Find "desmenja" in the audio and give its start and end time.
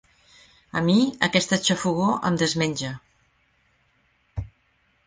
2.45-2.91